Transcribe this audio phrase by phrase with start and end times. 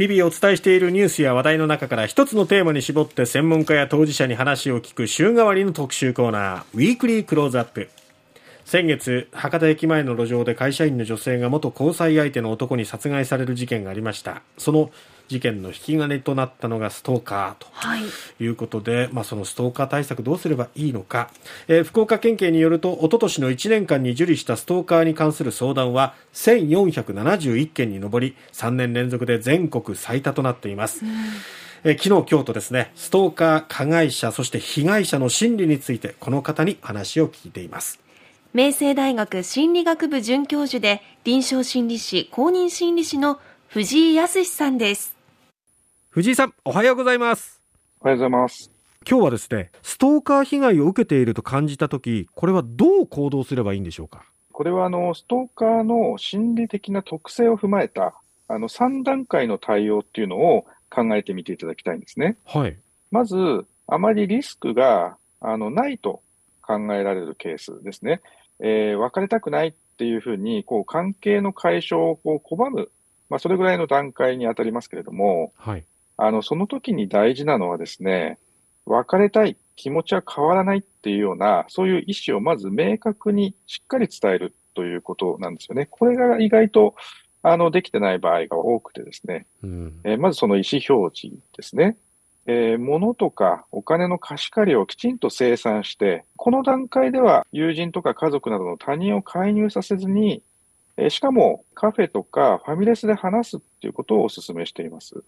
[0.00, 7.90] 日々お伝えしているニュースや話題の中から一つのテーマに絞って専門家や当事者に話を聞く週替わりの特集コーナー、ウィークリークローズアップ。
[8.70, 14.42] 先月、博多駅前の路上で会社員の女性が元交際相手の男に殺害される事件がありました。
[14.58, 14.92] その
[15.26, 18.06] 事件の引き金となったのがストーカー
[18.38, 21.32] ということで、はい、まあ、そのストーカー対策どうすればいいのか、
[21.66, 31.04] えー、福岡県警によると、おととしの1年間に受理したストーカーに関する相談は1471件に上り、3年連続で全国最多となっています。
[31.82, 37.98] え昨日、今日とですね、ストーカー、加害者、そして被害者の心理について、この方に話を聞いています。
[38.52, 45.14] 明星大学心理学部准教授で、臨床心理士、公認心理士の藤井康さんです。
[46.08, 47.60] 藤井さん、おはようございます。
[48.00, 48.68] おはようございます。
[49.08, 54.24] 今日はですね、ストーカー被害を受けていると感じたとき、これはどう行動すればいいんでしょうか？
[54.50, 58.14] これはあのストーカーの心理的な特性を踏まえた
[58.48, 62.36] あの3段階の対応っていうのを考えてみていただきたいんですね。
[62.46, 62.76] はい。
[63.12, 66.20] まず、あまりリスクがあのないと
[66.62, 68.20] 考えられるケースですね。
[68.62, 72.90] えー、別れたくないっていうふうに、こう、関係の解消をこう拒む、
[73.28, 75.84] まあ、それぐらいの段階に当たりますけれども、はい。
[76.16, 78.38] あの、その時に大事なのはですね、
[78.86, 85.86] 別れたい、気持ちは変わらないっていうような、そういう意思をまず明確にしっかり伝えるということなんですよね。
[85.86, 86.94] これが意外と、
[87.42, 91.96] あの、できてない場合が多くてですね、うん、えー、まずその意思表示ですね。
[92.46, 100.42] えー、物とかお金の貸し借りをきちんと生産して、この段階では友人とか家族などの他人を介入させずに、
[100.96, 105.22] えー、しかもカフェとかファミレスで話すっていうことをお勧めしています。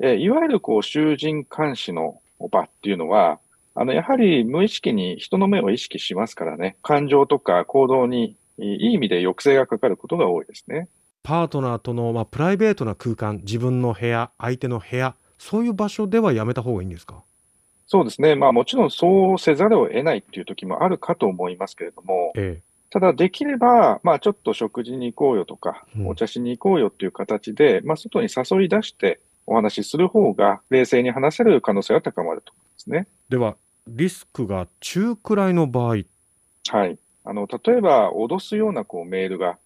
[0.00, 3.40] えいわゆるこう囚人監視の場っていうのは、
[3.74, 10.88] あの、やはり無意識に人の目を意識しますからね、感情とか行動にいい意味で抑制がかかることが多いですね。
[11.22, 17.22] パートナーとの、まあ、プライベートな空間、自分の部屋、相手の部屋、そういう場所ではやめた方がいいんですか？
[17.86, 18.34] そうですね。
[18.34, 33.06] まあもちろんそうせざるを得ないっていう時もあるかと思いますけれども、ええ、ただできれば、まあちょっと食事に行こうよとか、うん、お茶しに行こうよっていう形で、まあ外に誘い出して、お話しする方が冷静に話せる可能性は高まると思いますね。
[33.30, 33.56] では、
[33.86, 36.02] リスクが中くらいの場合。
[36.68, 36.98] はい。
[37.24, 39.56] あの、例えば、脅すようなこうメールが、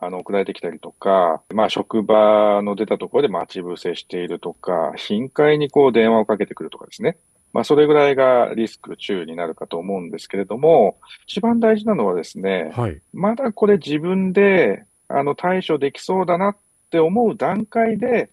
[0.00, 7.16] あの、送られてきたりとか、まあ、職場の出たところで待ち伏せしているとか、頻回にこう電話をかけてくるとかですね。
[7.52, 16.56] まあ、それぐらいがリスク中になるかと思うんですけれども、一番大事なのはですね、はい、まだこれ自分で、あの、対処できそうだなっ
[16.90, 18.30] て思う段階で、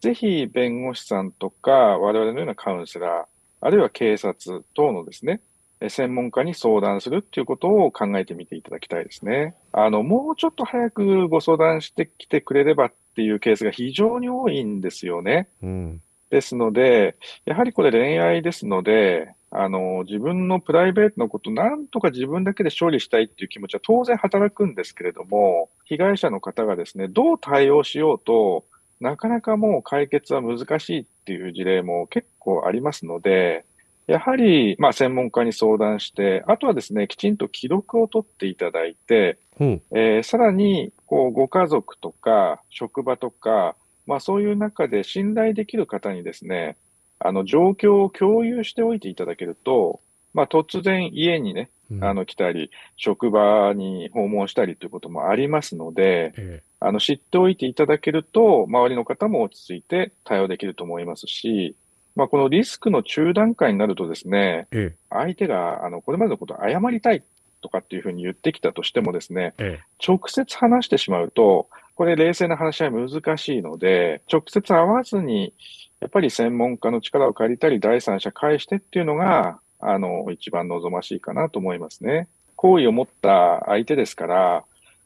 [0.00, 3.24] ぜひ弁護士さんとか、我々のようなカウンセラー、
[3.60, 5.40] あるいは警察等のですね、
[5.88, 9.54] 専門家に相談するっていうことを考えてみていただきたいですね。
[9.72, 15.48] あの、もうちょっと早くご相談してきてくれればっていうケースが非常に多いんですよね。
[15.62, 28.64] うん、ですので、やはりこれ恋愛ですので、あの、自分のプライベートのこと、なんとか自分だけで処理したいっていう気持ちは当然働くんですけれども、被害者の方がですね、どう対応しようと、
[29.00, 33.64] なかなかもう解決は難しいっていう事例も結構ありますので、
[34.06, 39.64] やはり、まあ、専門家に相談して、あとはですね、きちんと記録を取っていただいて、う。
[39.64, 43.76] ん、えー、さらに、こう、ご家族とか、職場とか、
[44.06, 46.76] まあ、そういう中で信頼できる方にですね、
[47.18, 50.00] あの、状況を共有しておいていただけると、
[50.34, 61.76] まあ、突然家にね、あの、来たり、職場に訪問したりということもありますので、ええ、あの、知っておいていただけると、周りの方も落ち着いて対応できると思いますし、
[62.16, 67.22] まあ、このリスクの中段階になるとですね、ええ、相手が、あの、これまでのことを謝りたい
[67.60, 75.52] とかっていうふうに言ってきたとしてもですね、え、直接話してしまうと、これ冷静な話し合い難しいので、直接会わずに、
[76.00, 82.28] やっぱり専門家の力を借りたり、第三者介してっていうのが、あの、一番望ましいかなと思いますね。
[82.56, 84.64] 好意を持った相手ですから、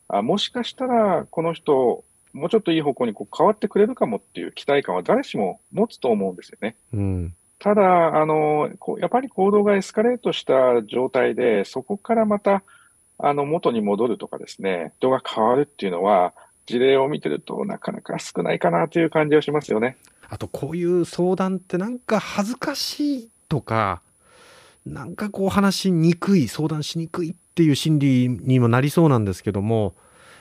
[0.08, 6.76] あもしかしたら、この人、もうちょっといい方向にこう変わってくれるかもっていう期待感は誰しも持つと思うんですよね。
[6.92, 12.62] うん、ただ、あの、やっぱり行動がエスカレートした状態で、そこからまた、
[13.18, 16.32] あの、元に戻るとかですね、人が変わるっていうのは、
[16.66, 19.96] 事例を見てるとなかなか少ないかなという感じはしますよね。
[20.28, 24.02] あと、こういう相談ってなんか恥ずかしいとか、
[24.86, 29.94] なんかこう話しにくい、相談しにくいっていう心理にもなりそうなんですけども、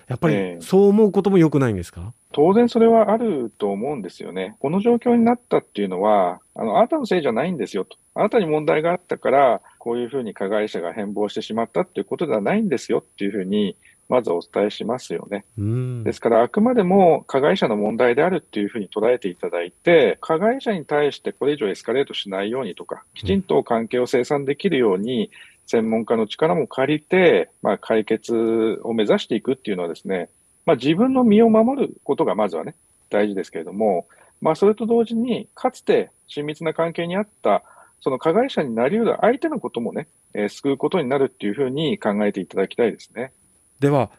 [0.07, 4.55] やっぱりそう思うことも良くないんですか、えー、当然それはあると思うんですよね。
[4.59, 7.97] この状況になったっていうのは、あの、あなたのせいじゃないんですよと。
[8.15, 13.75] あなたに問題があったから、こういうふうに加害者が変貌してしまったっていうことではないんですよっていうふうに
[14.09, 15.45] まずお伝えしますよね。
[15.57, 25.29] うんですから、あくまでも加害者の問題であるっていうふうに捉えていただいて、加害者に対してこれ以上エスカレートしないようにとか、きちんと関係を清算できるように、
[25.67, 30.29] 専門家の力も借りて、まあ、解決を目指していくっていうのはですね、
[30.65, 32.75] まあ、自分の身を守ることがまずはね、
[33.09, 34.07] 大事ですけれども、
[34.41, 37.63] まあ、それと同時に、かつて親密な関係にあった、
[38.01, 43.31] その加害者になり得る相手のこともね、えー救うことになるっていうふうに考えていただきたいですね。
[43.79, 44.11] では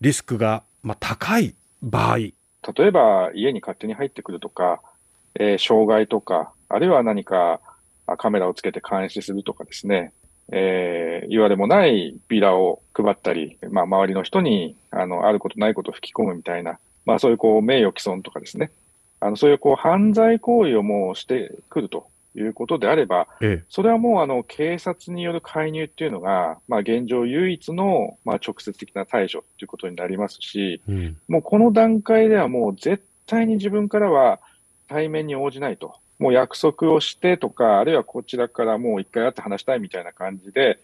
[0.00, 2.32] リスクが、まあ、高い場合例
[2.78, 4.80] えば家に勝手に入ってくるとか、
[5.34, 7.60] えー傷害とか、あるいは何か
[8.06, 10.12] あカメラをつけて監視するとかですね、
[10.52, 18.70] えー言われもないビラを配ったり、まあ、周りの人にあのあることないことを吹き込むみたいな、まあ、そういうこう名誉毀損とかですね、
[19.20, 31.16] あのそういうこう犯罪行為をもうしてくるということであれば、えそれはもうあの警察による介入っていうのが、まあ、現状唯一の、まあ、直接的な対処ということになりますし、えうん。
[31.28, 34.38] もうこの段階ではもう絶対に自分からは
[34.88, 35.96] 対面に応じないと。
[36.18, 40.78] もう約束をしてとか、あるいはこちらからもう一回会って話したいみたいな感じで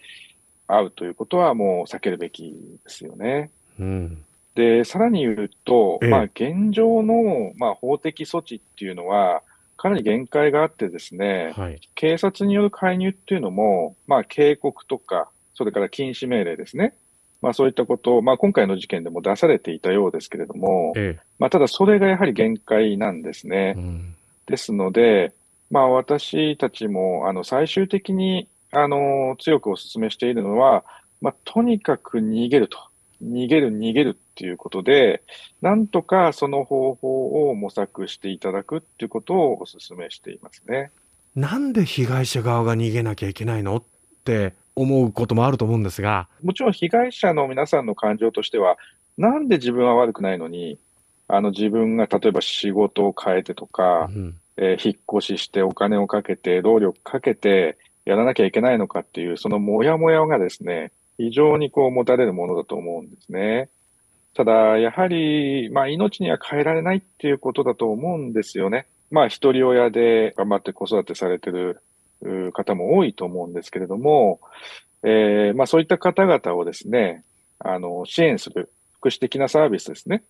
[0.67, 2.53] 会うということはもう避けるべき
[2.85, 3.51] ですよね。
[3.79, 9.43] うんで、さらに言うと、ええまあ現状の、まあ、法的措置っていうのは
[9.77, 16.95] かなり限界があってですね、はい警察による介入っていうのも、まあ警告とか、それから禁止命令ですね。
[17.43, 23.81] まあそういったことを、まあ今回の事件でも出されていたようですけれども、えまあ、ただそれがやはり限界なんですえねう。
[23.81, 24.15] ん
[24.47, 25.33] ですので、
[25.71, 30.85] まあ、私たちもあの最終的にあの強くお勧めしているのは、
[31.21, 32.79] まあ、とにかく逃げると。
[33.23, 35.23] 逃げる、逃げるっていうことで、
[35.63, 40.91] なんとかその方法を模索していただくっていうことをお勧めしていますね。
[41.35, 43.83] なんで被害者側が逃げなきゃいけないのっ
[44.25, 48.77] て思うこともあると思うんですが、もちろん被害者の皆さんの感情としては、
[49.17, 50.79] なんで自分は悪くないのに、
[51.29, 63.69] あの自分が例えば仕事を変えてとか、うんえー引っ越ししてお金をかけて、労力かけてやらなきゃいけないのかっていう、そのモヤモヤがですね、非常にこう持たれるものだと思うんですね。
[64.35, 68.87] ただ、やはり、まあ、命には変えられないっていうことだと思うんですよね。
[69.11, 71.81] まあ、一人親で頑張って子育てされてる
[72.23, 74.41] う方も多いと思うんですけれども、
[75.05, 77.23] えーまあ、そういった方々をですね、
[77.61, 80.25] あの、支援する福祉的なサービスですね。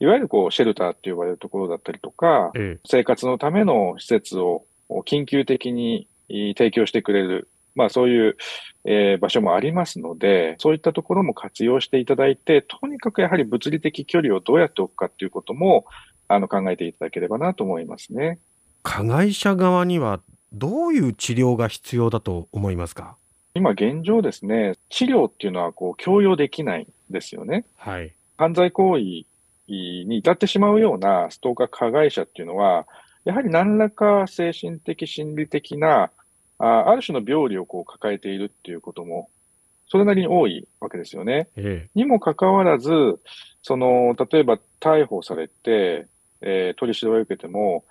[0.00, 4.64] いわゆるこう、シェルターって呼ばれるところだったりとか、え生活のための施設を
[5.06, 8.36] 緊急的にえー提供してくれる、まあそういう、
[8.84, 15.84] えー場所もありますので、そういったところも活用していただいて、とにかくやはり物理的距離をどうやって置くかっていうことも、
[16.28, 18.38] あの、考えていただければなと思いますね。
[18.82, 20.20] 加害者側には
[20.52, 23.16] どういう治療が必要だと思いますか？
[23.54, 27.66] 今現状ですね、治療っていうのはこう、強要できないんですよね。
[27.76, 28.14] はい。
[28.38, 29.26] 犯罪行為
[29.72, 32.86] に至ってしまうようなストーカー加害者っていうのは、
[33.24, 36.10] やはり何らか精神的、心理的な、
[36.58, 39.28] あある種の病理をこう抱えているっていうことも、
[39.88, 41.48] それなりに多いわけですよね。
[41.56, 42.90] えにもかかわらず、
[43.62, 46.06] その、例えば逮捕されて、
[46.42, 47.84] えー取り調べを受けても、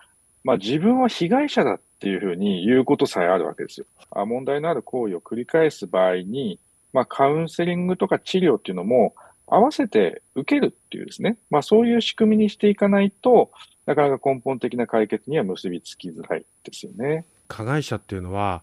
[0.44, 3.86] まあ自分は被害者だっていうふうに言うことさえあるわけですよ。
[4.12, 6.60] あ問題のある行為を繰り返す場合に、
[6.94, 9.14] まあカウンセリングとか治療っていうのも
[9.52, 13.52] 合わせて受けるっていうですね、まあそういう仕組みにしていかないと
[13.86, 17.26] なかなか根本的な解決には結びつきづらいですよね。
[17.48, 18.62] 加害者っていうのは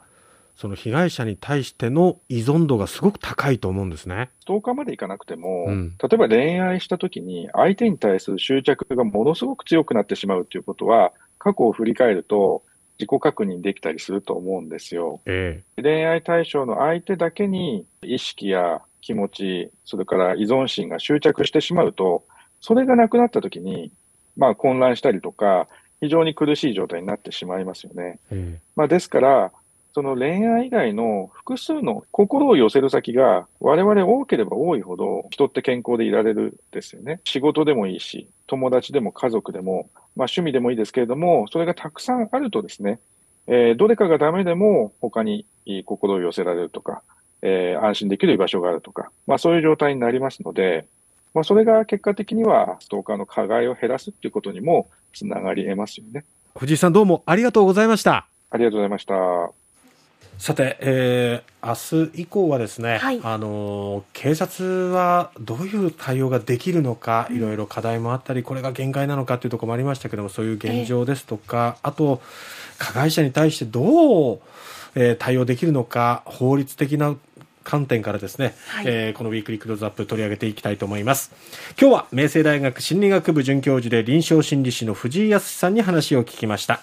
[0.56, 4.30] その被害者に対しての依存度がすごく高いと思うんですね。
[4.40, 12.62] ストーカーまでいかなくても、うん例えば恋愛した時に相手に対する執着がものすごく強くなってしまうということは、過去を振り返ると
[12.98, 15.20] 自己確認できたりすると思うんですよ。
[15.26, 22.24] え恋愛対象の相手だけに意識や気持ち、それから依存心が執着してしまうと、
[22.60, 23.92] それがなくなった時に、
[24.36, 25.68] まあ混乱したりとか、
[26.00, 28.18] 非常に苦しい状態になってしまいますよね。
[28.30, 29.52] ええまあ、ですから、
[29.94, 37.20] その恋愛以外の複数の心を寄せる先が我々多ければ多いほど人って健康でいられるですよね。
[37.24, 43.00] 仕事でもいいし、友達でも家族でも、まあ趣味でもいいですけれども、それがたくさんあるとですね、
[43.46, 45.46] えーどれかがダメでも他に
[45.86, 47.02] 心を寄せられるとか、
[47.48, 50.86] えー安心できる居場所があるとか、まあそういう状態になりますので、
[51.32, 56.24] まあそれが結果的にはストーカーの加害を減らすっていうことにもつながり得ますよね。
[56.58, 58.26] 藤井さんどうもありがとうございました。
[58.50, 59.14] ありがとうございました。
[60.38, 72.20] さて、えー明日以降はですね、はいあのー警察はどういう対応ができるのか、いろいろ課題もあったりこれが限界なのかというところもありましたけどもそういう現状ですとか、あと
[72.78, 74.40] 加害者に対してどう、
[74.94, 77.16] えー対応できるのか法律的な
[77.66, 78.84] 観点からですね、はい。
[78.86, 81.32] えーこのウィークリークローズアップ取り上げていきたいと思います。
[81.80, 86.80] 今日は明星大学心理学部准教授で臨床心理士の藤井康さんに話を聞きました